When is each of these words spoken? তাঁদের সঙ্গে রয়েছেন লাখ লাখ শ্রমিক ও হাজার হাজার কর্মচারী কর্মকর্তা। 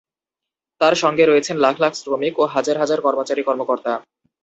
তাঁদের 0.81 0.99
সঙ্গে 1.03 1.23
রয়েছেন 1.25 1.55
লাখ 1.57 1.75
লাখ 1.79 1.93
শ্রমিক 1.95 2.33
ও 2.39 2.43
হাজার 2.55 2.75
হাজার 2.77 2.99
কর্মচারী 3.01 3.41
কর্মকর্তা। 3.43 3.93